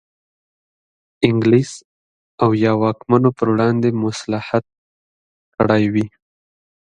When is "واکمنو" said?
2.81-3.29